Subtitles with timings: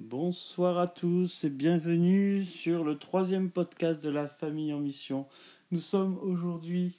[0.00, 5.26] Bonsoir à tous et bienvenue sur le troisième podcast de la famille en mission.
[5.72, 6.94] Nous sommes aujourd'hui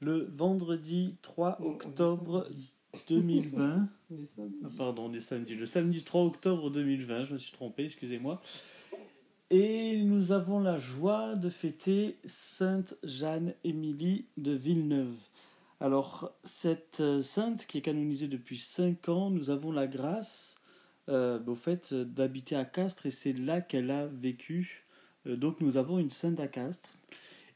[0.00, 2.46] le vendredi 3 octobre
[3.08, 3.88] 2020.
[4.64, 5.54] Ah, pardon, on est samedi.
[5.54, 8.42] Le samedi 3 octobre 2020, je me suis trompé, excusez-moi.
[9.48, 15.16] Et nous avons la joie de fêter Sainte Jeanne-Émilie de Villeneuve.
[15.80, 20.61] Alors, cette euh, sainte qui est canonisée depuis 5 ans, nous avons la grâce
[21.08, 24.86] euh, au fait d'habiter à Castres et c'est là qu'elle a vécu.
[25.26, 26.96] Euh, donc nous avons une sainte à Castres.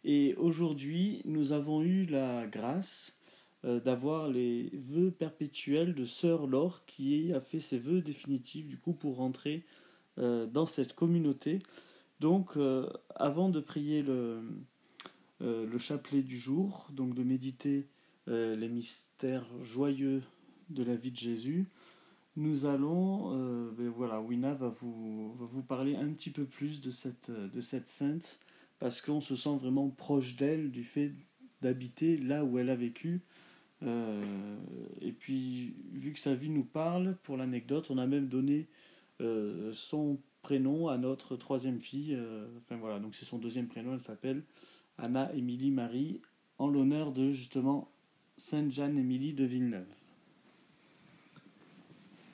[0.03, 3.21] Et aujourd'hui, nous avons eu la grâce
[3.65, 8.79] euh, d'avoir les vœux perpétuels de Sœur Laure qui a fait ses vœux définitifs du
[8.79, 9.65] coup pour rentrer
[10.19, 11.59] dans cette communauté.
[12.21, 12.53] Donc
[13.15, 14.41] avant de prier le,
[15.41, 17.87] le chapelet du jour, donc de méditer
[18.27, 20.23] les mystères joyeux
[20.71, 21.67] de la vie de Jésus,
[22.37, 26.81] nous allons, euh, ben voilà, Wina va vous, va vous parler un petit peu plus
[26.81, 28.39] de cette, de cette sainte,
[28.79, 31.13] parce qu'on se sent vraiment proche d'elle du fait
[31.63, 33.23] d'habiter là où elle a vécu.
[33.83, 34.57] Euh,
[35.01, 38.67] et puis, vu que sa vie nous parle, pour l'anecdote, on a même donné
[39.23, 42.17] euh, son prénom à notre troisième fille.
[42.59, 44.43] enfin voilà, donc c'est son deuxième prénom, elle s'appelle
[44.99, 46.21] Anna Émilie Marie,
[46.59, 47.91] en l'honneur de justement
[48.37, 50.06] Sainte Jeanne Émilie de Villeneuve.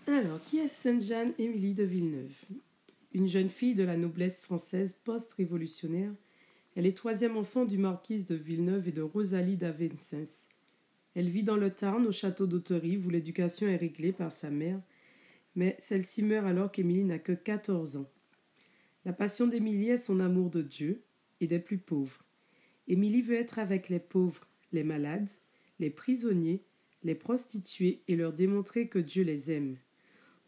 [0.09, 2.37] Alors, qui est Sainte-Jeanne Émilie de Villeneuve?
[3.13, 6.11] Une jeune fille de la noblesse française post-révolutionnaire,
[6.75, 10.49] elle est troisième enfant du marquise de Villeneuve et de Rosalie d'Avencens.
[11.15, 14.81] Elle vit dans le Tarn au château d'Auterive où l'éducation est réglée par sa mère,
[15.55, 18.11] mais celle-ci meurt alors qu'Émilie n'a que 14 ans.
[19.05, 21.01] La passion d'Émilie est son amour de Dieu
[21.41, 22.25] et des plus pauvres.
[22.89, 25.31] Émilie veut être avec les pauvres, les malades,
[25.79, 26.65] les prisonniers,
[27.05, 29.77] les prostituées et leur démontrer que Dieu les aime.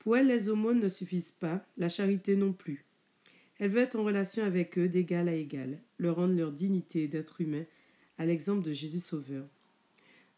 [0.04, 2.84] Pour elle, les aumônes ne suffisent pas, la charité non plus.
[3.58, 7.40] Elle veut être en relation avec eux d'égal à égal, leur rendre leur dignité d'être
[7.40, 7.64] humain,
[8.18, 9.48] à l'exemple de Jésus Sauveur.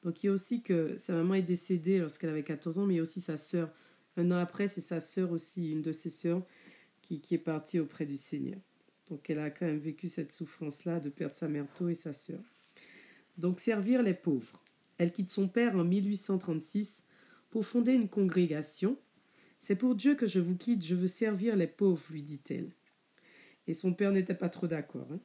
[0.02, 3.00] Donc il y a aussi que sa maman est décédée lorsqu'elle avait 14 ans, mais
[3.00, 3.68] aussi sa sœur.
[4.16, 6.46] Un an après, c'est sa sœur aussi, une de ses sœurs,
[7.02, 8.60] qui, qui est partie auprès du Seigneur.
[9.10, 12.12] Donc elle a quand même vécu cette souffrance-là de perdre sa mère tôt et sa
[12.12, 12.40] sœur.
[13.36, 14.62] Donc servir les pauvres.
[14.98, 17.02] Elle quitte son père en 1836
[17.50, 18.96] pour fonder une congrégation
[19.58, 22.70] c'est pour Dieu que je vous quitte, je veux servir les pauvres, lui dit-elle.
[23.66, 25.08] Et son père n'était pas trop d'accord.
[25.12, 25.20] Hein.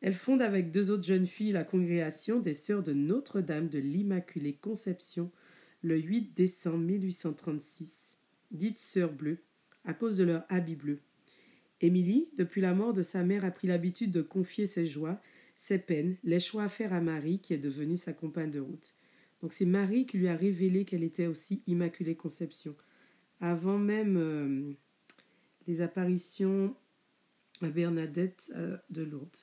[0.00, 4.54] Elle fonde avec deux autres jeunes filles la congrégation des Sœurs de Notre-Dame de l'Immaculée
[4.54, 5.30] Conception
[5.82, 8.16] le 8 décembre 1836,
[8.52, 9.38] dite Sœurs bleues,
[9.84, 11.00] à cause de leur habit bleu.
[11.80, 15.20] Émilie, depuis la mort de sa mère, a pris l'habitude de confier ses joies,
[15.56, 18.94] ses peines, les choix à faire à Marie, qui est devenue sa compagne de route.
[19.40, 22.76] Donc c'est Marie qui lui a révélé qu'elle était aussi Immaculée Conception
[23.42, 24.72] avant même euh,
[25.66, 26.74] les apparitions
[27.60, 29.36] à Bernadette euh, de Lourdes.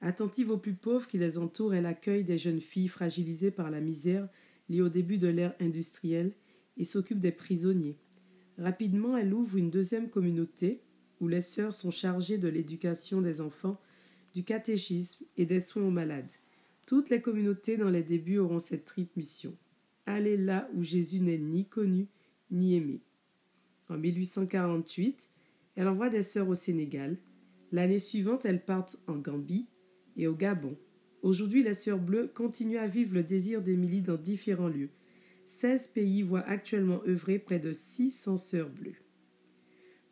[0.00, 3.80] Attentive aux plus pauvres qui les entourent, elle accueille des jeunes filles fragilisées par la
[3.80, 4.28] misère
[4.68, 6.32] liée au début de l'ère industrielle
[6.78, 7.98] et s'occupe des prisonniers.
[8.56, 10.80] Rapidement, elle ouvre une deuxième communauté
[11.20, 13.80] où les sœurs sont chargées de l'éducation des enfants,
[14.32, 16.30] du catéchisme et des soins aux malades.
[16.86, 19.56] Toutes les communautés dans les débuts auront cette triple mission.
[20.06, 22.08] Aller là où Jésus n'est ni connu,
[22.50, 23.00] ni aimée.
[23.88, 25.30] En 1848,
[25.76, 27.16] elle envoie des sœurs au Sénégal.
[27.72, 29.66] L'année suivante, elles partent en Gambie
[30.16, 30.76] et au Gabon.
[31.22, 34.90] Aujourd'hui, les sœurs bleues continuent à vivre le désir d'Émilie dans différents lieux.
[35.46, 38.94] 16 pays voient actuellement œuvrer près de 600 sœurs bleues.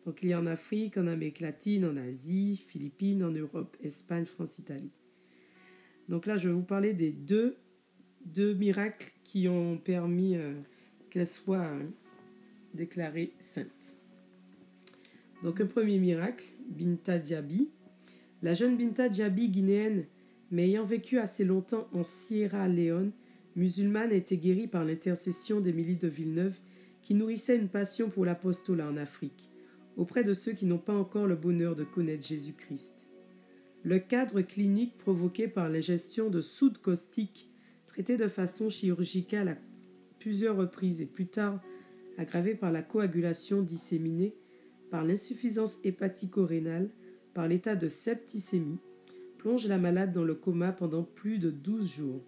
[0.04, 4.24] Donc il y a en Afrique, en Amérique latine, en Asie, Philippines, en Europe, Espagne,
[4.24, 4.90] France, Italie.
[6.08, 7.56] Donc là, je vais vous parler des deux,
[8.24, 10.54] deux miracles qui ont permis euh,
[11.10, 11.84] qu'elles soient euh,
[12.78, 13.96] déclarée sainte.
[15.42, 17.68] Donc un premier miracle, Binta Djabi.
[18.42, 20.06] La jeune Binta Djabi guinéenne,
[20.50, 23.12] mais ayant vécu assez longtemps en Sierra Leone,
[23.56, 26.58] musulmane, a été guérie par l'intercession d'Émilie de Villeneuve,
[27.02, 29.50] qui nourrissait une passion pour l'apostolat en Afrique,
[29.96, 33.04] auprès de ceux qui n'ont pas encore le bonheur de connaître Jésus-Christ.
[33.82, 37.50] Le cadre clinique provoqué par l'ingestion de soude caustique,
[37.86, 39.56] traité de façon chirurgicale à
[40.18, 41.60] plusieurs reprises et plus tard
[42.18, 44.34] aggravée par la coagulation disséminée,
[44.90, 46.90] par l'insuffisance hépatico-rénale,
[47.32, 48.80] par l'état de septicémie,
[49.38, 52.24] plonge la malade dans le coma pendant plus de 12 jours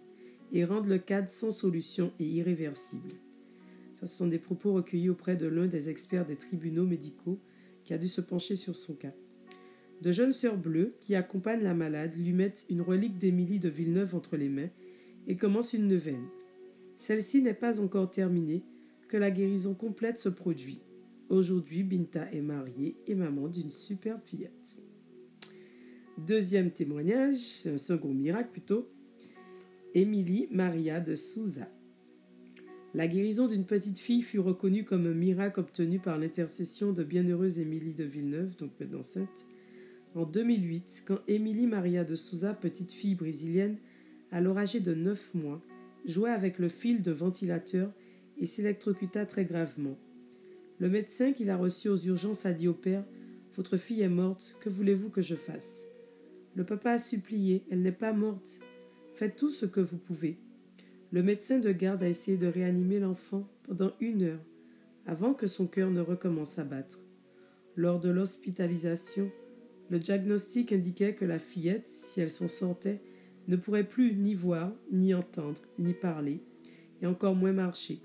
[0.53, 3.11] et rend le cadre sans solution et irréversible.
[3.93, 7.39] Ce sont des propos recueillis auprès de l'un des experts des tribunaux médicaux
[7.83, 9.13] qui a dû se pencher sur son cas.
[10.01, 14.15] De jeunes sœurs bleues qui accompagnent la malade lui mettent une relique d'Émilie de Villeneuve
[14.15, 14.69] entre les mains
[15.27, 16.25] et commencent une neuvaine.
[16.97, 18.63] Celle-ci n'est pas encore terminée
[19.11, 20.79] que la guérison complète se produit.
[21.27, 24.81] Aujourd'hui, Binta est mariée et maman d'une superbe fillette.
[26.17, 28.89] Deuxième témoignage, c'est un second miracle plutôt.
[29.93, 31.69] Émilie Maria de Souza.
[32.93, 37.59] La guérison d'une petite fille fut reconnue comme un miracle obtenu par l'intercession de bienheureuse
[37.59, 39.45] Émilie de Villeneuve, donc maintenant sainte,
[40.15, 43.75] en 2008, quand Émilie Maria de Souza, petite fille brésilienne,
[44.31, 45.61] alors âgée de 9 mois,
[46.05, 47.91] jouait avec le fil de ventilateur
[48.41, 49.97] et s'électrocuta très gravement.
[50.79, 53.05] Le médecin qui l'a reçue aux urgences a dit au père
[53.55, 55.85] Votre fille est morte, que voulez-vous que je fasse?
[56.55, 58.59] Le papa a supplié Elle n'est pas morte.
[59.13, 60.37] Faites tout ce que vous pouvez.
[61.11, 64.43] Le médecin de garde a essayé de réanimer l'enfant pendant une heure
[65.05, 66.99] avant que son cœur ne recommence à battre.
[67.75, 69.31] Lors de l'hospitalisation,
[69.89, 73.01] le diagnostic indiquait que la fillette, si elle s'en sortait,
[73.47, 76.41] ne pourrait plus ni voir, ni entendre, ni parler,
[77.01, 78.01] et encore moins marcher.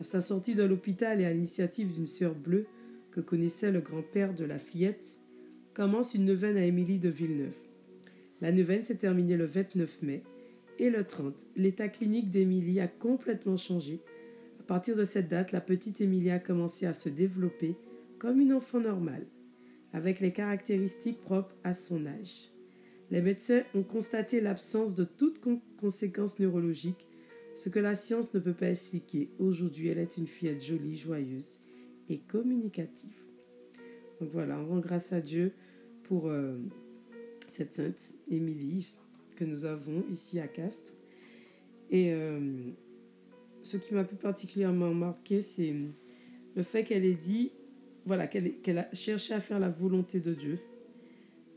[0.00, 2.66] À sa sortie de l'hôpital et à l'initiative d'une sœur bleue
[3.10, 5.18] que connaissait le grand-père de la fillette,
[5.72, 7.56] commence une neuvaine à Émilie de Villeneuve.
[8.42, 10.22] La neuvaine s'est terminée le 29 mai
[10.78, 14.00] et le 30, l'état clinique d'Émilie a complètement changé.
[14.60, 17.76] À partir de cette date, la petite Émilie a commencé à se développer
[18.18, 19.26] comme une enfant normale,
[19.94, 22.50] avec les caractéristiques propres à son âge.
[23.10, 25.40] Les médecins ont constaté l'absence de toute
[25.78, 27.06] conséquence neurologique,
[27.56, 29.30] ce que la science ne peut pas expliquer.
[29.38, 31.58] Aujourd'hui, elle est une fillette jolie, joyeuse
[32.10, 33.16] et communicative.
[34.20, 35.52] Donc voilà, on rend grâce à Dieu
[36.04, 36.58] pour euh,
[37.48, 38.94] cette sainte Émilie,
[39.36, 40.92] que nous avons ici à Castres.
[41.90, 42.70] Et euh,
[43.62, 45.74] ce qui m'a plus particulièrement marqué, c'est
[46.54, 47.52] le fait qu'elle ait dit,
[48.04, 50.58] voilà, qu'elle a cherché à faire la volonté de Dieu.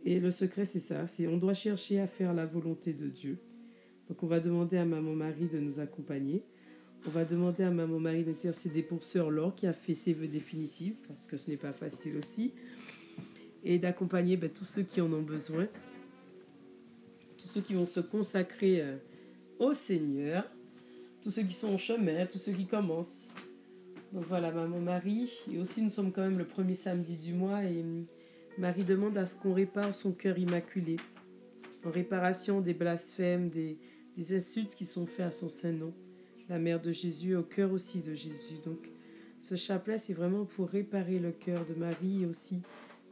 [0.05, 3.37] Et le secret, c'est ça, c'est on doit chercher à faire la volonté de Dieu.
[4.09, 6.44] Donc on va demander à Maman Marie de nous accompagner.
[7.07, 10.27] On va demander à Maman Marie d'intercéder pour Sœur Laure qui a fait ses vœux
[10.27, 12.51] définitifs, parce que ce n'est pas facile aussi.
[13.63, 15.67] Et d'accompagner ben, tous ceux qui en ont besoin
[17.39, 18.97] tous ceux qui vont se consacrer euh,
[19.57, 20.44] au Seigneur,
[21.21, 23.29] tous ceux qui sont en chemin, tous ceux qui commencent.
[24.11, 25.31] Donc voilà, maman Marie.
[25.51, 28.06] Et aussi, nous sommes quand même le premier samedi du mois et hum,
[28.57, 30.97] Marie demande à ce qu'on répare son cœur immaculé,
[31.85, 33.77] en réparation des blasphèmes, des,
[34.19, 35.94] des insultes qui sont faits à son Saint-Nom,
[36.50, 38.56] la mère de Jésus, au cœur aussi de Jésus.
[38.66, 38.92] Donc,
[39.39, 42.62] ce chapelet, c'est vraiment pour réparer le cœur de Marie et aussi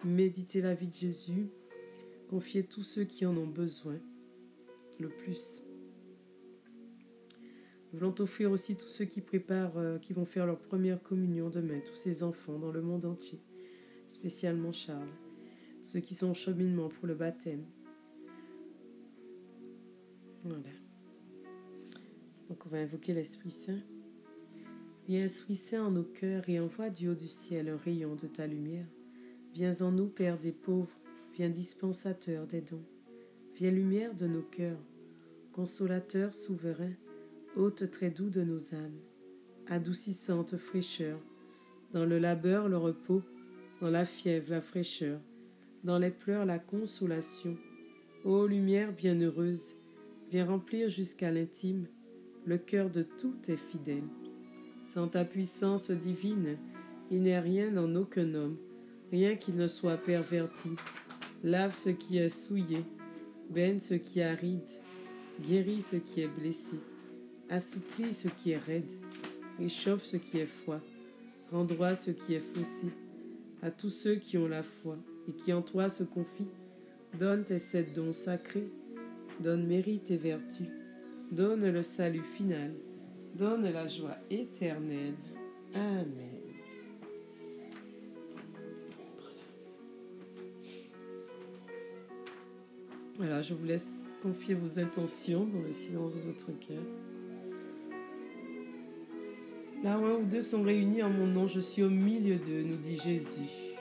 [0.03, 1.47] méditer la vie de Jésus,
[2.29, 3.97] confier tous ceux qui en ont besoin
[4.99, 5.63] le plus.
[7.93, 11.49] Nous voulons offrir aussi tous ceux qui préparent, euh, qui vont faire leur première communion
[11.49, 13.39] demain, tous ces enfants dans le monde entier,
[14.09, 15.07] spécialement Charles,
[15.81, 17.63] ceux qui sont en cheminement pour le baptême.
[20.43, 20.76] Voilà.
[22.49, 23.79] Donc on va invoquer l'Esprit Saint.
[25.07, 28.27] Viens Esprit Saint en nos cœurs et envoie du haut du ciel un rayon de
[28.27, 28.85] ta lumière.
[29.53, 30.97] Viens en nous, Père des pauvres,
[31.33, 32.83] viens dispensateur des dons.
[33.55, 34.79] Viens lumière de nos cœurs,
[35.51, 36.93] consolateur souverain,
[37.55, 38.99] hôte très doux de nos âmes,
[39.67, 41.19] adoucissante fraîcheur,
[41.91, 43.23] dans le labeur le repos,
[43.81, 45.19] dans la fièvre la fraîcheur,
[45.83, 47.57] dans les pleurs la consolation.
[48.23, 49.73] Ô lumière bienheureuse,
[50.29, 51.87] viens remplir jusqu'à l'intime
[52.47, 54.07] le cœur de tous tes fidèles.
[54.85, 56.57] Sans ta puissance divine,
[57.11, 58.55] il n'est rien en aucun homme,
[59.11, 60.69] rien qui ne soit perverti.
[61.43, 62.85] Lave ce qui est souillé,
[63.49, 64.69] Baigne ce qui est aride,
[65.41, 66.77] guéris ce qui est blessé,
[67.49, 68.91] assouplis ce qui est raide,
[69.59, 70.79] réchauffe ce qui est froid,
[71.51, 72.87] rend droit ce qui est faussé.
[73.61, 76.51] À tous ceux qui ont la foi et qui en toi se confient,
[77.19, 78.69] donne tes sept dons sacrés,
[79.41, 80.63] donne mérite et vertu,
[81.31, 82.73] donne le salut final,
[83.35, 85.15] donne la joie éternelle.
[85.73, 86.37] Amen.
[93.17, 96.83] Voilà, je vous laisse confier vos intentions dans le silence de votre cœur.
[99.83, 102.63] Là où un ou deux sont réunis en mon nom, je suis au milieu d'eux,
[102.63, 103.76] nous dit Jésus.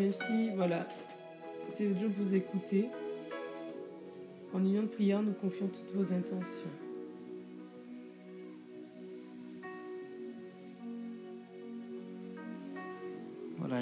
[0.00, 0.88] Même si, voilà,
[1.68, 2.88] c'est Dieu que vous écoutez,
[4.54, 6.70] en union de prière, nous confions toutes vos intentions.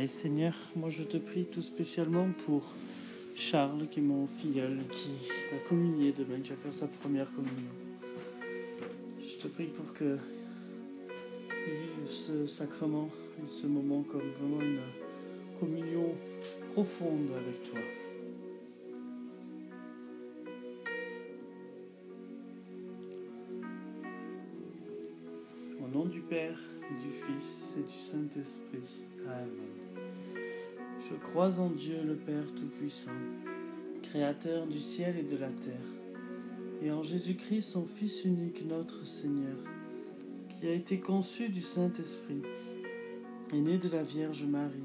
[0.00, 2.62] et Seigneur, moi je te prie tout spécialement pour
[3.34, 5.10] Charles, qui est mon filleul, qui
[5.50, 7.72] va communier demain, qui va faire sa première communion.
[9.20, 10.18] Je te prie pour que
[11.66, 13.08] vive ce sacrement
[13.42, 14.78] et ce moment comme vraiment une
[15.58, 16.14] communion
[16.72, 17.80] profonde avec toi.
[26.08, 26.58] du Père,
[27.02, 29.02] du Fils et du Saint-Esprit.
[29.26, 30.04] Amen.
[30.98, 33.10] Je crois en Dieu le Père Tout-Puissant,
[34.02, 35.74] Créateur du ciel et de la terre,
[36.82, 39.56] et en Jésus-Christ, son Fils unique, notre Seigneur,
[40.48, 42.42] qui a été conçu du Saint-Esprit,
[43.52, 44.84] est né de la Vierge Marie,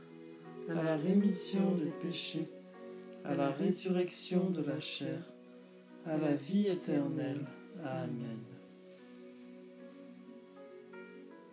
[0.69, 2.49] à la rémission des péchés,
[3.23, 5.21] à la résurrection de la chair,
[6.05, 7.45] à la vie éternelle.
[7.83, 8.39] Amen.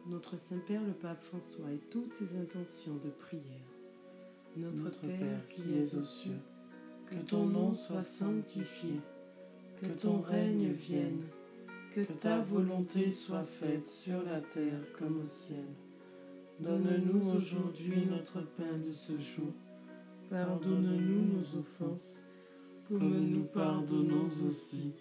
[0.06, 3.42] Notre Saint-Père le Pape François et toutes ses intentions de prière.
[4.56, 6.40] Notre, Père qui es aux cieux,
[7.06, 9.00] que ton nom soit sanctifié,
[9.80, 11.22] que ton règne vienne,
[11.94, 15.64] que ta volonté soit faite sur la terre comme au ciel.
[16.60, 19.52] Donne-nous aujourd'hui notre pain de ce jour.
[20.28, 22.24] Pardonne-nous nos offenses,
[22.88, 24.92] comme nous pardonnons aussi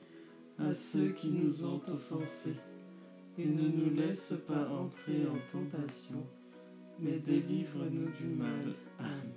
[0.59, 2.55] à ceux qui nous ont offensés
[3.39, 6.23] et ne nous laisse pas entrer en tentation,
[6.99, 8.73] mais délivre-nous du mal.
[8.99, 9.33] Amen.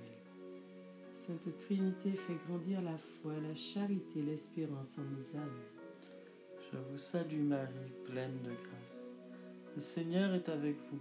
[1.16, 5.60] Sainte Trinité fait grandir la foi, la charité, l'espérance en nos âmes.
[6.70, 9.10] Je vous salue Marie, pleine de grâce.
[9.74, 11.00] Le Seigneur est avec vous.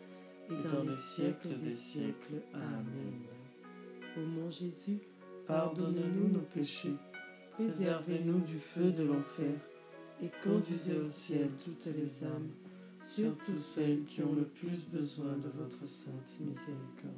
[0.51, 2.41] et dans les siècles des siècles.
[2.53, 3.21] Amen.
[4.17, 4.99] Ô mon Jésus,
[5.47, 6.95] pardonnez-nous nos péchés
[7.61, 9.53] préservez-nous du feu de l'enfer,
[10.21, 12.49] et conduisez au ciel toutes les âmes,
[13.01, 17.13] surtout celles qui ont le plus besoin de votre sainte miséricorde.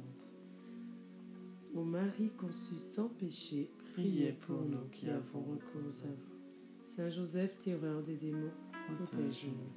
[1.74, 6.86] Ô Marie conçue sans péché, priez pour nous qui avons recours à vous.
[6.86, 8.52] Saint Joseph, terreur des démons,
[8.96, 9.72] protège-nous.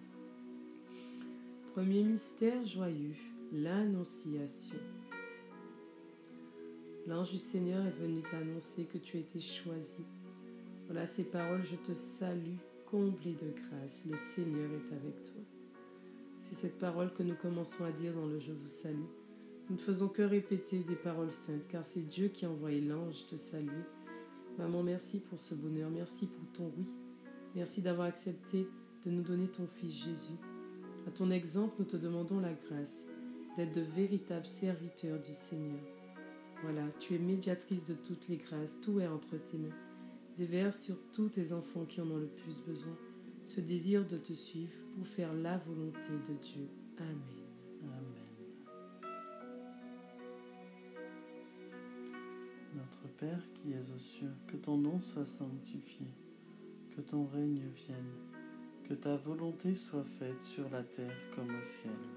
[1.74, 3.16] Premier mystère joyeux,
[3.54, 4.80] l'Annonciation.
[7.08, 10.04] L'ange du Seigneur est venu t'annoncer que tu étais choisi
[10.88, 12.56] voilà ces paroles, je te salue,
[12.90, 15.42] comblé de grâce, le Seigneur est avec toi.
[16.42, 19.04] C'est cette parole que nous commençons à dire dans le Je vous salue.
[19.70, 23.28] Nous ne faisons que répéter des paroles saintes, car c'est Dieu qui a envoyé l'ange
[23.28, 23.84] te saluer.
[24.58, 26.88] Maman, merci pour ce bonheur, merci pour ton oui.
[27.54, 28.66] Merci d'avoir accepté
[29.06, 30.38] de nous donner ton Fils Jésus.
[31.06, 33.04] À ton exemple, nous te demandons la grâce
[33.58, 35.82] d'être de véritables serviteurs du Seigneur.
[36.64, 39.76] Voilà, tu es médiatrice de toutes les grâces, tout est entre tes mains
[40.38, 42.96] déverse sur tous tes enfants qui en ont le plus besoin
[43.46, 46.68] ce désir de te suivre pour faire la volonté de Dieu.
[47.00, 47.18] Amen.
[47.84, 48.04] Amen.
[52.76, 56.08] Notre Père qui es aux cieux, que ton nom soit sanctifié,
[56.96, 58.14] que ton règne vienne,
[58.84, 62.17] que ta volonté soit faite sur la terre comme au ciel.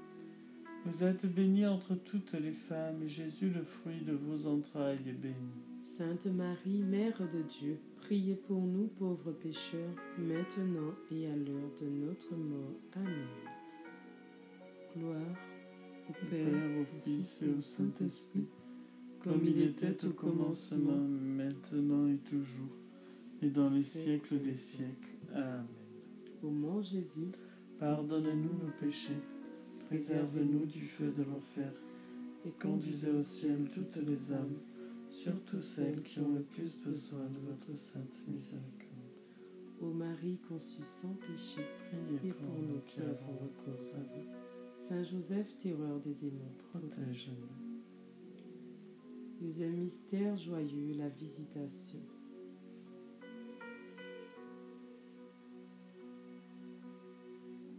[0.85, 5.13] Vous êtes bénie entre toutes les femmes, et Jésus, le fruit de vos entrailles, est
[5.13, 5.35] béni.
[5.85, 11.87] Sainte Marie, Mère de Dieu, priez pour nous pauvres pécheurs, maintenant et à l'heure de
[11.87, 12.79] notre mort.
[12.95, 13.27] Amen.
[14.97, 15.37] Gloire
[16.09, 18.47] au Père, Père, au Fils et au Saint-Esprit,
[19.23, 22.75] comme il était au commencement, maintenant et toujours,
[23.41, 25.15] et dans les siècles des siècles.
[25.33, 25.65] Amen.
[26.43, 27.29] Ô mon Jésus,
[27.81, 29.17] Pardonne-nous nos péchés,
[29.91, 31.69] préserve-nous du feu de l'enfer,
[32.45, 34.55] et conduisez au ciel toutes les âmes,
[35.09, 38.87] surtout celles qui ont le plus besoin de votre sainte miséricorde.
[39.81, 44.29] Ô Marie conçue sans péché, Priez pour nous qui avons recours à vous.
[44.77, 47.49] Saint Joseph, terreur des démons, Protège-nous.
[49.41, 51.99] Deuxième mystère joyeux, la visitation.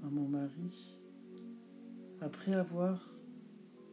[0.02, 0.98] Maman Marie,
[2.22, 3.00] après avoir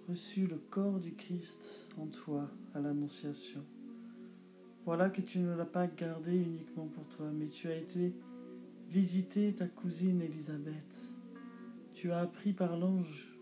[0.07, 3.63] reçu le corps du Christ en toi à l'Annonciation,
[4.85, 8.13] voilà que tu ne l'as pas gardé uniquement pour toi, mais tu as été
[8.87, 11.17] visiter ta cousine Élisabeth.
[11.93, 13.35] Tu as appris par l'ange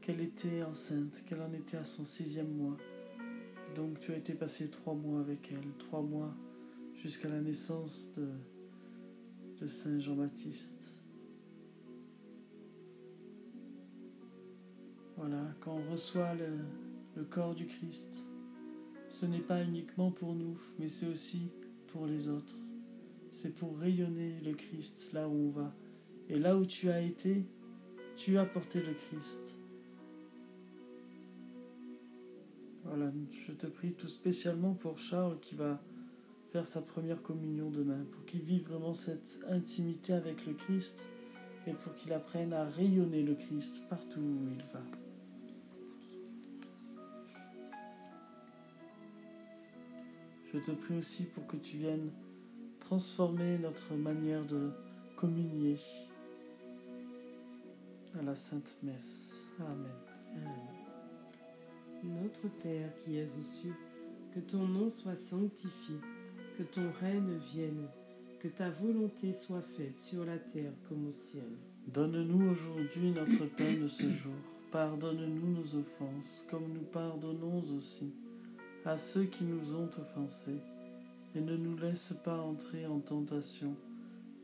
[0.00, 2.76] qu'elle était enceinte, qu'elle en était à son sixième mois.
[3.74, 6.34] Donc tu as été passé trois mois avec elle, trois mois
[6.94, 8.28] jusqu'à la naissance de,
[9.60, 10.99] de Saint Jean-Baptiste.
[15.20, 18.26] Voilà, quand on reçoit le, corps du Christ,
[19.10, 21.50] ce n'est pas uniquement pour nous, mais c'est aussi
[21.88, 22.56] pour les autres.
[23.30, 25.74] C'est pour rayonner le Christ là où on va.
[26.30, 27.44] Et là où tu as été,
[28.16, 29.60] tu as porté le Christ.
[32.84, 33.12] Voilà,
[33.46, 35.82] je te prie tout spécialement pour Charles qui va
[36.48, 41.10] faire sa première communion demain, pour qu'il vive vraiment cette intimité avec le Christ
[41.66, 44.80] et pour qu'il apprenne à rayonner le Christ partout où il va.
[50.52, 52.10] Je te prie aussi pour que tu viennes
[52.80, 54.70] transformer notre manière de
[55.14, 55.76] communier
[58.18, 59.48] à la Sainte Messe.
[59.60, 59.86] Amen.
[60.34, 62.22] Amen.
[62.24, 63.76] Notre Père qui es aux cieux,
[64.34, 65.94] que ton nom soit sanctifié,
[66.58, 67.86] que ton règne vienne,
[68.40, 71.52] que ta volonté soit faite sur la terre comme au ciel.
[71.86, 74.34] Donne-nous aujourd'hui notre pain de ce jour.
[74.72, 78.12] Pardonne-nous nos offenses, comme nous pardonnons aussi
[78.84, 80.60] à ceux qui nous ont offensés.
[81.34, 83.76] Et ne nous laisse pas entrer en tentation,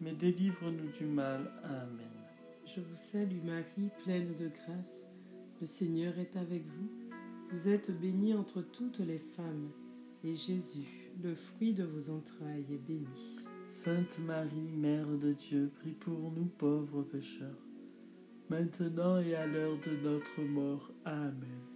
[0.01, 1.51] mais délivre-nous du mal.
[1.65, 2.17] Amen.
[2.65, 5.05] Je vous salue Marie, pleine de grâce.
[5.61, 6.91] Le Seigneur est avec vous.
[7.51, 9.71] Vous êtes bénie entre toutes les femmes,
[10.25, 13.07] et Jésus, le fruit de vos entrailles, est béni.
[13.69, 17.65] Sainte Marie, Mère de Dieu, prie pour nous pauvres pécheurs,
[18.49, 20.91] maintenant et à l'heure de notre mort.
[21.05, 21.76] Amen.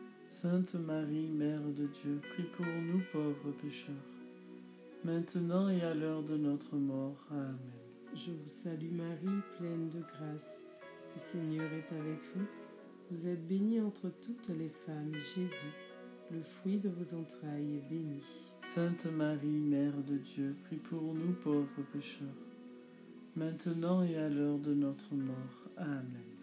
[0.33, 3.93] Sainte Marie, Mère de Dieu, prie pour nous pauvres pécheurs,
[5.03, 7.17] maintenant et à l'heure de notre mort.
[7.31, 7.57] Amen.
[8.15, 10.63] Je vous salue Marie, pleine de grâce,
[11.13, 12.45] le Seigneur est avec vous.
[13.11, 15.75] Vous êtes bénie entre toutes les femmes, et Jésus,
[16.31, 18.23] le fruit de vos entrailles, est béni.
[18.61, 22.27] Sainte Marie, Mère de Dieu, prie pour nous pauvres pécheurs,
[23.35, 25.67] maintenant et à l'heure de notre mort.
[25.75, 26.30] Amen.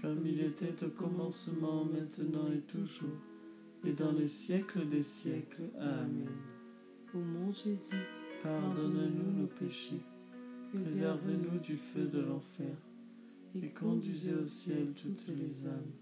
[0.00, 3.18] Comme il était au commencement, maintenant et toujours,
[3.84, 5.70] et dans les siècles des siècles.
[5.78, 6.28] Amen.
[7.14, 8.06] Ô mon Jésus,
[8.42, 10.00] Pardonne-nous nos péchés,
[10.72, 12.74] préservez-nous du feu de l'enfer,
[13.54, 15.92] et conduisez au ciel toutes les âmes,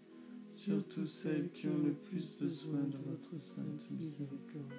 [0.49, 4.73] surtout celles qui ont le plus besoin de votre sainte miséricorde.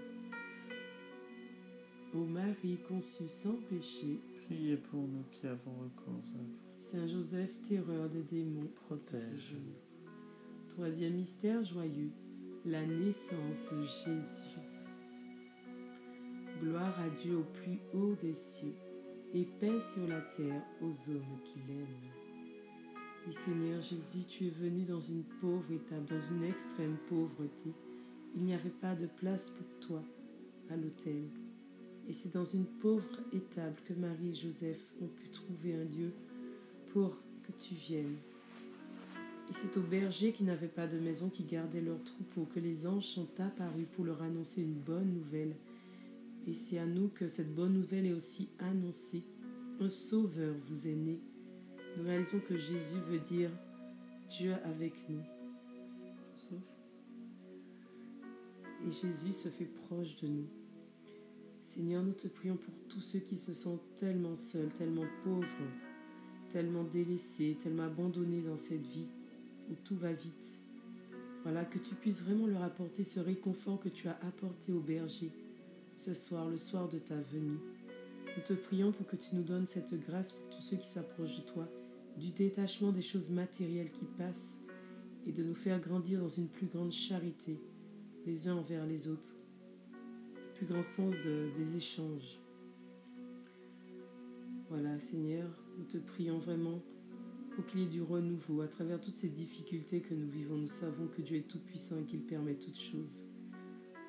[2.13, 6.68] Ô Marie conçue sans péché, Priez pour nous qui avons recours à vous.
[6.80, 9.76] Saint Joseph, terreur des démons, Protège-nous.
[10.70, 12.10] Troisième mystère joyeux,
[12.65, 14.62] la naissance de Jésus.
[16.62, 18.74] Gloire à Dieu au plus haut des cieux,
[19.34, 22.13] et paix sur la terre aux hommes qui l'aiment.
[23.28, 27.74] Et Seigneur Jésus, tu es venu dans une pauvre étape, dans une extrême pauvreté.
[28.38, 30.02] Il n'y avait pas de place pour toi
[30.70, 31.28] à l'autel.
[32.08, 36.13] Et c'est dans une pauvre étable que Marie et Joseph ont pu trouver un lieu
[36.93, 38.17] pour que tu viennes.
[39.49, 42.86] Et c'est aux bergers qui n'avaient pas de maison qui gardaient leurs troupeaux que les
[42.86, 45.56] anges sont apparus pour leur annoncer une bonne nouvelle.
[46.47, 49.23] Et c'est à nous que cette bonne nouvelle est aussi annoncée.
[49.80, 51.19] Un sauveur vous est né.
[51.97, 53.49] Nous réalisons que Jésus veut dire
[54.30, 55.23] Dieu avec nous.
[58.88, 60.47] Et Jésus se fait proche de nous.
[61.63, 65.45] Seigneur, nous te prions pour tous ceux qui se sentent tellement seuls, tellement pauvres,
[66.50, 69.08] tellement délaissés, tellement abandonnés dans cette vie
[69.70, 70.58] où tout va vite.
[71.44, 75.32] Voilà, que tu puisses vraiment leur apporter ce réconfort que tu as apporté au berger
[75.96, 77.60] ce soir, le soir de ta venue.
[78.36, 81.38] Nous te prions pour que tu nous donnes cette grâce pour tous ceux qui s'approchent
[81.38, 81.68] de toi,
[82.18, 84.58] du détachement des choses matérielles qui passent
[85.28, 87.58] et de nous faire grandir dans une plus grande charité
[88.26, 89.36] les uns envers les autres,
[90.56, 92.40] plus grand sens de- des échanges.
[94.70, 96.82] Voilà, Seigneur, nous te prions vraiment
[97.56, 100.58] pour qu'il y ait du renouveau à travers toutes ces difficultés que nous vivons.
[100.58, 103.24] Nous savons que Dieu est tout-puissant et qu'il permet toutes choses.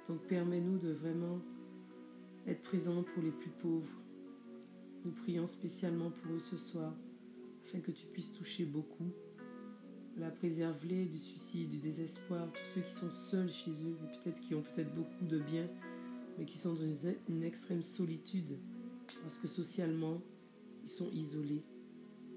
[0.09, 1.41] Donc permets-nous de vraiment
[2.49, 4.03] être présents pour les plus pauvres.
[5.05, 6.93] Nous prions spécialement pour eux ce soir,
[7.65, 9.13] afin que tu puisses toucher beaucoup.
[10.19, 14.57] La préserve-les du suicide, du désespoir, tous ceux qui sont seuls chez eux, peut-être qui
[14.57, 15.69] ont peut-être beaucoup de biens,
[16.37, 18.59] mais qui sont dans une extrême solitude,
[19.23, 20.21] parce que socialement,
[20.91, 21.63] sont isolés.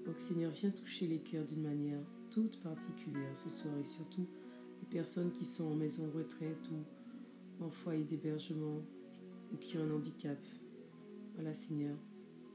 [0.06, 4.26] Donc Seigneur, viens toucher les cœurs d'une manière toute particulière ce soir et surtout
[4.80, 8.82] les personnes qui sont en maison de retraite ou en foyer d'hébergement
[9.52, 10.38] ou qui ont un handicap.
[11.34, 11.96] Voilà Seigneur,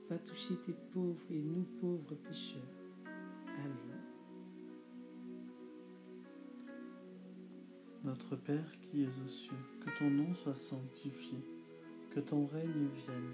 [0.09, 2.61] va toucher tes pauvres et nous pauvres pécheurs.
[3.45, 3.99] Amen.
[8.03, 11.37] Notre Père qui es aux cieux, que ton nom soit sanctifié,
[12.11, 13.33] que ton règne vienne,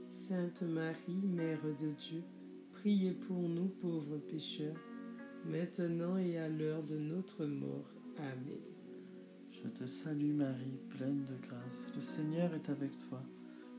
[0.11, 2.21] Sainte Marie, Mère de Dieu,
[2.73, 4.75] Priez pour nous pauvres pécheurs,
[5.45, 7.85] maintenant et à l'heure de notre mort.
[8.17, 8.59] Amen.
[9.51, 11.89] Je te salue Marie, pleine de grâce.
[11.95, 13.21] Le Seigneur est avec toi.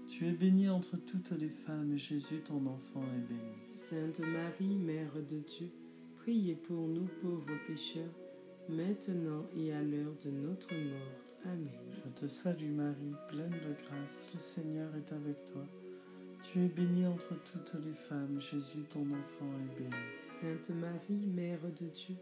[0.08, 3.76] Tu es bénie entre toutes les femmes, et Jésus, ton enfant, est béni.
[3.76, 5.68] Sainte Marie, Mère de Dieu,
[6.16, 8.14] priez pour nous pauvres pécheurs,
[8.70, 11.44] maintenant et à l'heure de notre mort.
[11.44, 11.68] Amen.
[11.90, 14.28] Je te salue Marie, pleine de grâce.
[14.32, 15.66] Le Seigneur est avec toi.
[16.52, 20.02] Tu es bénie entre toutes les femmes, Jésus ton enfant est béni.
[20.26, 22.14] Sainte Marie, Mère de Dieu,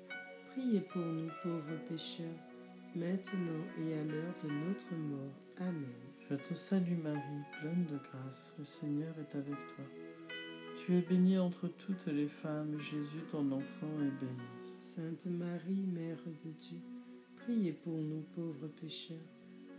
[0.51, 2.27] priez pour nous pauvres pécheurs,
[2.95, 5.35] maintenant et à l'heure de notre mort.
[5.59, 5.83] Amen.
[6.29, 9.85] Je te salue Marie, pleine de grâce, le Seigneur est avec toi.
[10.77, 14.49] Tu es bénie entre toutes les femmes, Jésus ton enfant est béni.
[14.79, 16.79] Sainte Marie, Mère de Dieu,
[17.35, 19.17] priez pour nous pauvres pécheurs,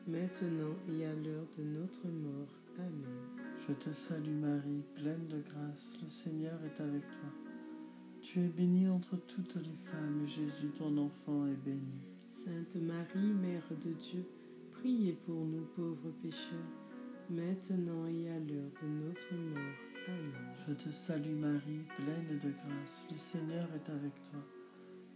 [0.07, 2.60] maintenant et à l'heure de notre mort.
[2.77, 3.21] Amen.
[3.67, 7.29] Je te salue Marie, pleine de grâce, le Seigneur est avec toi.
[8.21, 12.01] Tu es bénie entre toutes les femmes, et Jésus ton enfant est béni.
[12.29, 14.25] Sainte Marie, Mère de Dieu,
[14.71, 16.57] priez pour nous pauvres pécheurs,
[17.29, 19.75] maintenant et à l'heure de notre mort.
[20.07, 20.31] Amen.
[20.67, 24.39] Je te salue Marie, pleine de grâce, le Seigneur est avec toi.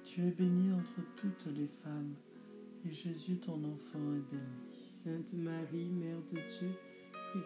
[0.03, 2.13] Tu es bénie entre toutes les femmes,
[2.85, 4.89] et Jésus ton enfant est béni.
[4.89, 6.71] Sainte Marie, Mère de Dieu,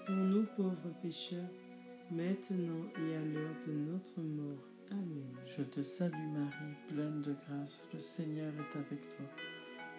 [0.05, 1.49] pour nous pauvres pécheurs,
[2.11, 4.67] maintenant et à l'heure de notre mort.
[4.91, 5.33] Amen.
[5.45, 9.25] Je te salue Marie, pleine de grâce, le Seigneur est avec toi.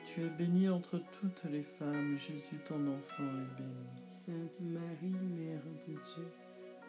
[0.04, 3.86] Tu es bénie entre toutes les femmes, Jésus ton enfant est béni.
[4.10, 6.26] Sainte Marie, Mère de Dieu,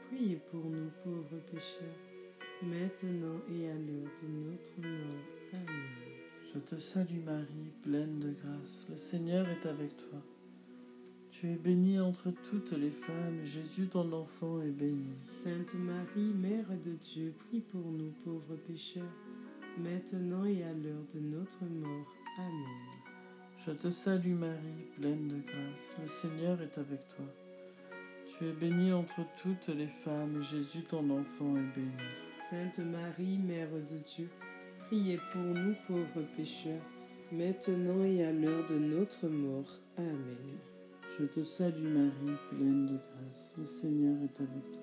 [0.07, 1.99] priez pour nous pauvres pécheurs,
[2.63, 5.25] maintenant et à l'heure de notre mort.
[5.53, 6.11] Amen.
[6.53, 10.21] Je te salue Marie, pleine de grâce, le Seigneur est avec toi.
[11.41, 15.15] Tu es bénie entre toutes les femmes, Jésus ton enfant est béni.
[15.27, 19.12] Sainte Marie, Mère de Dieu, prie pour nous pauvres pécheurs,
[19.80, 22.13] maintenant et à l'heure de notre mort.
[22.38, 22.77] Amen.
[23.58, 27.25] Je te salue Marie, pleine de grâce, le Seigneur est avec toi.
[28.27, 31.91] Tu es bénie entre toutes les femmes, Jésus ton enfant est béni.
[32.51, 34.30] Sainte Marie, Mère de Dieu,
[34.86, 36.86] priez pour nous pauvres pécheurs,
[37.32, 39.80] maintenant et à l'heure de notre mort.
[39.97, 40.60] Amen.
[41.21, 44.81] Je te salue Marie, pleine de grâce, le Seigneur est avec toi.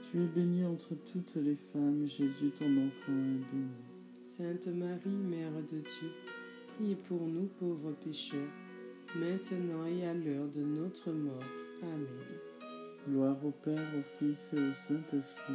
[0.00, 3.82] Tu es bénie entre toutes les femmes, Jésus ton enfant est béni.
[4.24, 6.10] Sainte Marie, Mère de Dieu,
[6.76, 8.46] priez pour nous pauvres pécheurs,
[9.16, 11.42] maintenant et à l'heure de notre mort.
[11.82, 12.06] Amen.
[13.08, 15.54] Gloire au Père, au Fils et au Saint-Esprit.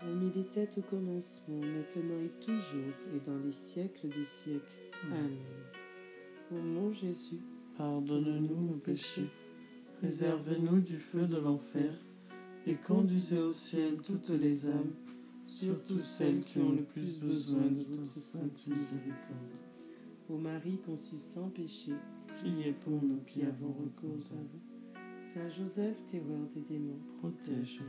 [0.00, 4.78] Comme il était au commencement, maintenant et toujours, et dans les siècles des siècles.
[5.06, 5.38] Amen.
[6.52, 7.40] Au nom Jésus,
[7.78, 9.30] Pardonne-nous nos péchés,
[9.98, 11.94] préservez-nous du feu de l'enfer,
[12.66, 14.94] et conduisez au ciel toutes les âmes,
[15.46, 19.60] surtout celles qui ont le plus besoin de votre sainte miséricorde.
[20.28, 21.92] Ô Marie conçue sans péché,
[22.26, 24.60] priez pour nous qui avons recours à vous.
[25.22, 27.86] Saint Joseph, terreur des démons, protège-nous.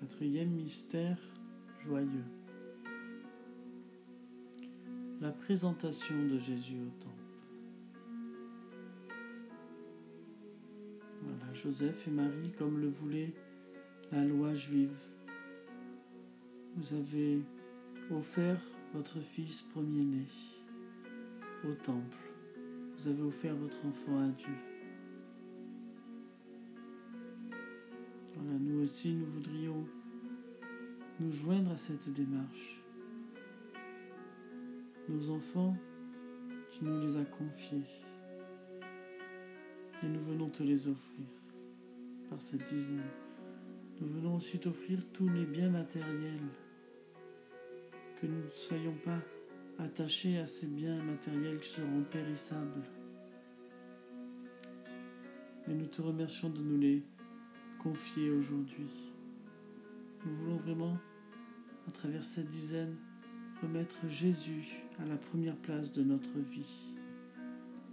[0.00, 1.18] Quatrième mystère
[1.78, 2.24] joyeux
[5.22, 7.16] la présentation de Jésus au temple.
[11.54, 13.32] Joseph et Marie comme le voulait
[14.10, 14.96] la loi juive.
[16.74, 17.40] Vous avez
[18.10, 18.60] offert
[18.94, 20.26] votre fils premier-né
[21.68, 22.18] au temple.
[22.96, 24.56] Vous avez offert votre enfant à Dieu.
[28.34, 29.86] Voilà, nous aussi, nous voudrions
[31.20, 32.81] nous joindre à cette démarche.
[35.12, 35.76] Nos enfants,
[36.70, 37.84] tu nous les as confiés
[40.02, 41.26] et nous venons te les offrir
[42.30, 43.10] par cette dizaine.
[44.00, 46.48] Nous venons aussi t'offrir tous les biens matériels,
[48.22, 49.18] que nous ne soyons pas
[49.84, 52.82] attachés à ces biens matériels qui seront périssables.
[55.68, 57.02] Mais nous te remercions de nous les
[57.82, 59.12] confier aujourd'hui.
[60.24, 60.96] Nous voulons vraiment,
[61.86, 62.96] à travers cette dizaine,
[63.60, 66.92] remettre Jésus à la première place de notre vie.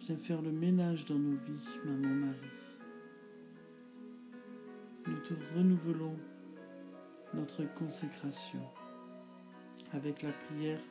[0.01, 2.69] Viens faire le ménage dans nos vies, maman Marie.
[5.07, 6.15] Nous te renouvelons
[7.33, 8.62] notre consécration
[9.93, 10.81] avec la prière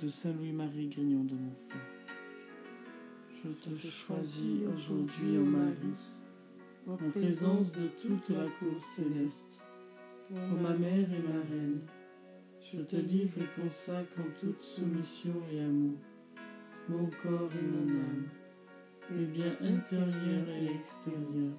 [0.00, 1.80] de Saint Louis-Marie Grignon de Montfort.
[3.30, 6.16] Je te choisis aujourd'hui, ô Marie,
[6.88, 9.62] en présence de toute la cour céleste,
[10.32, 11.80] ô ma mère et ma reine.
[12.72, 15.98] Je te livre et consacre en toute soumission et amour
[16.88, 18.28] mon corps et mon âme,
[19.10, 21.58] mes biens intérieurs et extérieurs,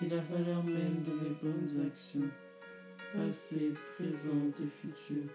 [0.00, 2.28] et la valeur même de mes bonnes actions,
[3.14, 5.30] passées, présentes et futures,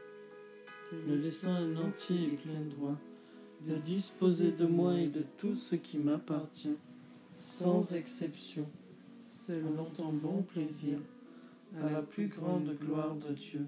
[1.07, 2.97] me laissant un entier et plein droit
[3.65, 6.77] de disposer de moi et de tout ce qui m'appartient,
[7.37, 8.67] sans exception,
[9.29, 10.99] selon ton bon plaisir,
[11.81, 13.67] à la plus grande gloire de Dieu,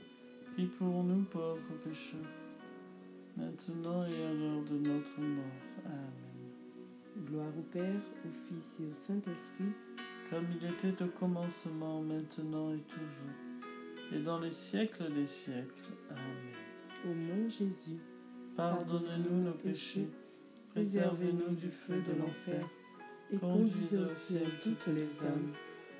[0.53, 2.19] prie pour nous pauvres pécheurs,
[3.37, 5.45] maintenant et à l'heure de notre mort.
[5.85, 7.25] Amen.
[7.25, 9.71] Gloire au Père, au Fils et au Saint-Esprit,
[10.29, 13.35] comme il était au commencement, maintenant et toujours,
[14.13, 15.91] et dans les siècles des siècles.
[16.09, 16.53] Amen.
[17.05, 17.99] Ô mon Jésus,
[18.55, 20.09] pardonnez-nous nos péchés,
[20.71, 22.67] préservez-nous du feu de l'enfer,
[23.31, 25.53] et conduisez au ciel toutes les âmes,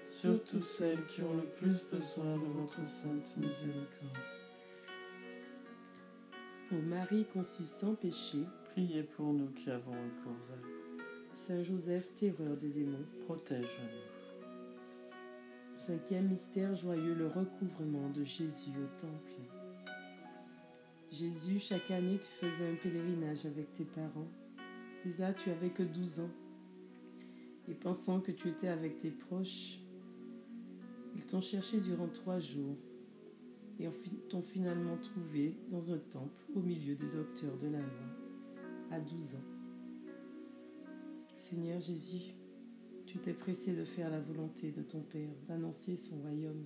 [0.05, 4.17] surtout celles qui ont le plus besoin de votre sainte miséricorde.
[6.73, 8.37] Ô Marie conçue sans péché,
[8.71, 11.03] priez pour nous qui avons recours à vous.
[11.35, 15.17] Saint Joseph, terreur des démons, protège-nous.
[15.75, 19.41] Cinquième mystère joyeux, le recouvrement de Jésus au temple.
[21.11, 24.29] Jésus, chaque année, tu faisais un pèlerinage avec tes parents.
[25.05, 26.31] Et là, tu avais que 12 ans.
[27.67, 29.79] Et pensant que tu étais avec tes proches,
[31.15, 32.77] ils t'ont cherché durant trois jours
[33.81, 33.89] et
[34.29, 39.35] t'ont finalement trouvé dans un temple au milieu des docteurs de la loi, à 12
[39.35, 39.39] ans.
[41.35, 42.35] Seigneur Jésus,
[43.07, 46.63] tu t'es pressé de faire la volonté de ton Père, d'annoncer son royaume.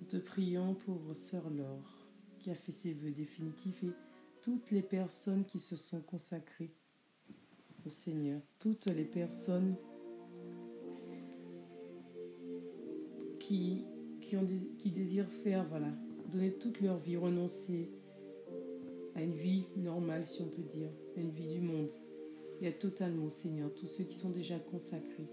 [0.00, 2.06] Nous te prions pour Sœur Laure,
[2.38, 3.92] qui a fait ses voeux définitifs et
[4.40, 6.72] toutes les personnes qui se sont consacrées
[7.84, 9.76] au Seigneur, toutes les personnes
[13.38, 13.84] qui,
[14.78, 15.88] qui, désirent faire, voilà,
[16.30, 17.90] donner toute leur vie, renoncer
[19.14, 21.90] à une vie normale, si on peut dire, à une vie du monde,
[22.60, 25.28] et à totalement, Seigneur, tous ceux qui sont déjà consacrés.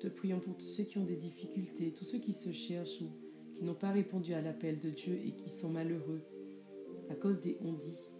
[0.00, 3.10] Te prions pour tous ceux qui ont des difficultés, tous ceux qui se cherchent ou
[3.56, 6.20] qui n'ont pas répondu à l'appel de Dieu et qui sont malheureux
[7.08, 8.10] à cause des ondits.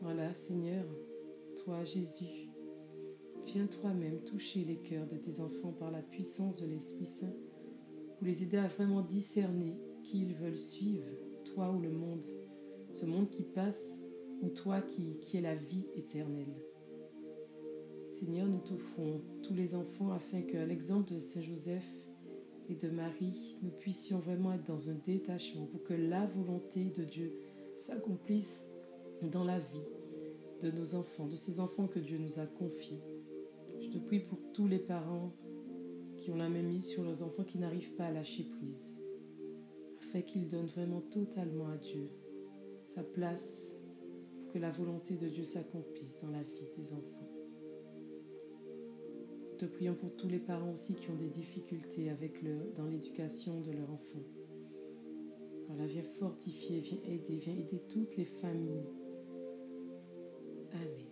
[0.00, 0.84] Voilà, Seigneur,
[1.64, 2.48] toi, Jésus,
[3.46, 7.34] viens toi-même toucher les cœurs de tes enfants par la puissance de l'Esprit Saint
[8.22, 11.08] pour les aider à vraiment discerner qui ils veulent suivre,
[11.44, 12.24] toi ou le monde,
[12.88, 13.98] ce monde qui passe
[14.42, 16.54] ou toi qui, qui est la vie éternelle.
[18.06, 21.88] Seigneur, nous t'offrons tous les enfants afin qu'à l'exemple de Saint Joseph,
[22.68, 27.02] et de Marie, nous puissions vraiment être dans un détachement pour que la volonté de
[27.02, 27.34] Dieu
[27.76, 28.64] s'accomplisse
[29.32, 29.88] dans la vie
[30.60, 33.02] de nos enfants, de ces enfants que Dieu nous a confiés.
[33.80, 35.32] Je te prie pour tous les parents
[36.22, 39.02] qui ont la même mise sur leurs enfants qui n'arrivent pas à lâcher prise,
[40.00, 42.08] afin qu'ils donnent vraiment totalement à Dieu
[42.86, 43.76] sa place
[44.36, 47.22] pour que la volonté de Dieu s'accomplisse dans la vie des enfants
[49.62, 52.42] te prions pour tous les parents aussi qui ont des difficultés avec
[52.76, 54.24] dans l'éducation de leur enfant.
[55.68, 58.88] Voilà, viens fortifier, viens aider, viens aider toutes les familles.
[60.72, 61.11] Amen.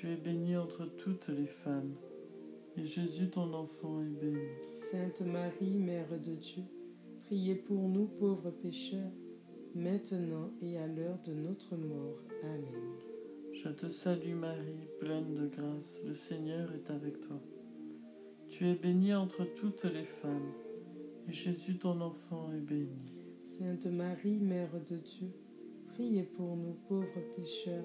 [0.00, 1.92] Tu es bénie entre toutes les femmes,
[2.74, 4.38] et Jésus ton enfant est béni.
[4.90, 6.62] Sainte Marie, Mère de Dieu,
[7.26, 9.12] priez pour nous pauvres pécheurs,
[9.74, 12.16] maintenant et à l'heure de notre mort.
[12.42, 12.94] Amen.
[13.52, 17.38] Je te salue Marie, pleine de grâce, le Seigneur est avec toi.
[18.48, 20.54] Tu es bénie entre toutes les femmes,
[21.28, 23.12] et Jésus ton enfant est béni.
[23.48, 25.28] Sainte Marie, Mère de Dieu,
[25.88, 27.84] priez pour nous pauvres pécheurs,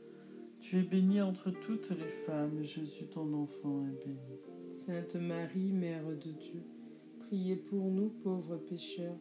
[0.61, 4.39] Tu es bénie entre toutes les femmes, Jésus ton enfant est béni.
[4.69, 6.61] Sainte Marie, Mère de Dieu,
[7.19, 9.17] priez pour nous pauvres pécheurs,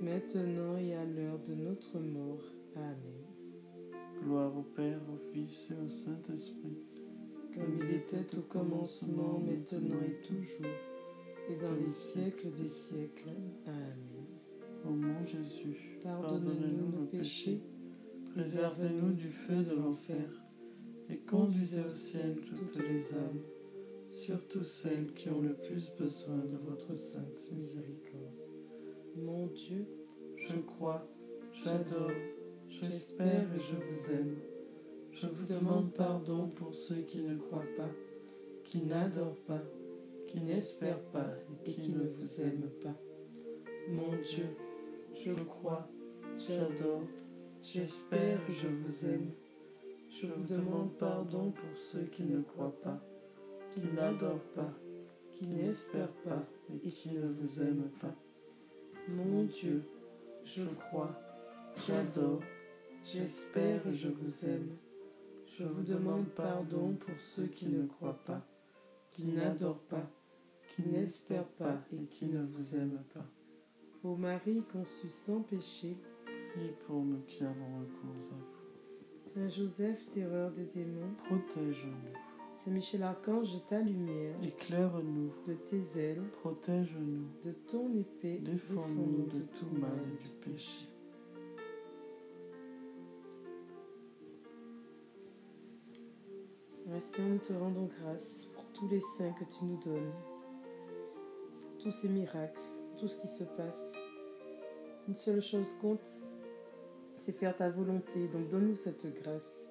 [0.00, 2.42] maintenant et à l'heure de notre mort.
[2.74, 3.22] Amen.
[4.24, 6.76] Gloire au Père, au Fils et au Saint-Esprit,
[7.54, 10.66] Comme il était au commencement, maintenant et toujours,
[11.48, 13.30] et dans les siècles des siècles.
[13.66, 14.26] Amen.
[14.84, 17.60] Ô mon Jésus, Pardonnez-nous nos péchés,
[18.34, 20.41] préservez-nous du feu de l'enfer,
[21.08, 23.42] et conduisez au ciel toutes les âmes,
[24.10, 28.36] surtout celles qui ont le plus besoin de votre sainte miséricorde.
[29.16, 29.86] Mon Dieu,
[30.36, 31.06] Je crois,
[31.52, 32.10] j'adore,
[32.68, 34.36] j'espère et je vous aime.
[35.12, 37.90] Je vous demande pardon pour ceux qui ne croient pas,
[38.64, 39.62] qui n'adorent pas,
[40.26, 41.30] qui n'espèrent pas
[41.66, 42.96] et qui ne vous aiment pas.
[43.88, 44.46] Mon Dieu,
[45.14, 45.88] je crois,
[46.38, 47.02] j'adore,
[47.62, 49.30] j'espère et je vous aime.
[50.12, 53.00] Je vous demande pardon pour ceux qui ne croient pas,
[53.72, 54.70] qui n'adorent pas,
[55.32, 56.44] qui n'espèrent pas
[56.84, 58.14] et qui ne vous aiment pas.
[59.08, 59.82] Mon Dieu,
[60.44, 61.18] je crois,
[61.86, 62.42] j'adore,
[63.04, 64.76] j'espère et je vous aime.
[65.46, 68.46] Je vous demande pardon pour ceux qui ne croient pas,
[69.12, 70.10] qui n'adorent pas,
[70.68, 73.26] qui n'espèrent pas et qui ne vous aiment pas.
[74.04, 75.96] ô Marie conçue sans péché,
[76.52, 78.51] Priez pour nous qui avons recours à vous.
[79.34, 82.12] Saint Joseph, terreur des démons, Protège-nous,
[82.54, 89.40] Saint Michel Archange, ta lumière, éclaire-nous, de tes ailes, protège-nous, de ton épée, défends-nous de
[89.40, 90.86] tout mal et du péché.
[97.00, 100.12] Seigneur, nous te rendons grâce pour tous les saints que tu nous donnes,
[101.62, 102.60] pour tous ces miracles,
[102.98, 103.94] tout ce qui se passe.
[105.08, 106.20] Une seule chose compte,
[107.22, 108.26] c'est faire ta volonté.
[108.26, 109.68] Donc donne-nous cette grâce.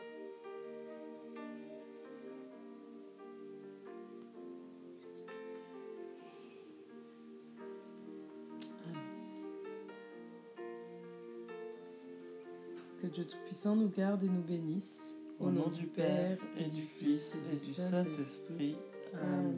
[13.01, 15.17] Que Dieu Tout-Puissant nous garde et nous bénisse.
[15.39, 18.77] Au nom du Père et du Fils et du Saint-Esprit.
[19.15, 19.55] Amen.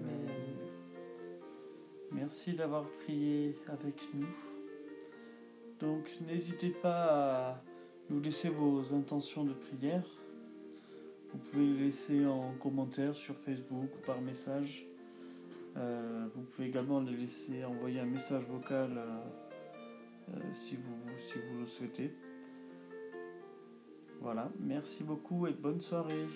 [2.11, 4.25] Merci d'avoir prié avec nous.
[5.79, 7.63] Donc n'hésitez pas à
[8.09, 10.05] nous laisser vos intentions de prière.
[11.31, 14.85] Vous pouvez les laisser en commentaire sur Facebook ou par message.
[15.77, 19.19] Euh, vous pouvez également les laisser envoyer un message vocal euh,
[20.35, 22.13] euh, si, vous, si vous le souhaitez.
[24.21, 26.27] Voilà, merci beaucoup et bonne soirée.